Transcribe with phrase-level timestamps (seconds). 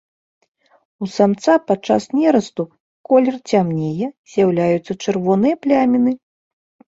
[1.05, 2.65] У самца падчас нерасту
[3.09, 6.11] колер цямнее, з'яўляюцца чырвоныя пляміны.